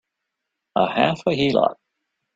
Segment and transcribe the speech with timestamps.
[0.75, 1.77] A half a heelot!